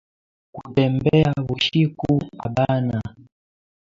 [0.55, 2.11] Kutembea bushiku
[2.45, 2.99] apana